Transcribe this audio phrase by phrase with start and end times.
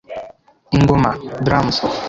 [0.75, 1.09] Ingoma
[1.45, 1.77] (Drums)